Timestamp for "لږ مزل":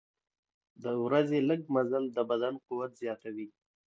1.49-2.03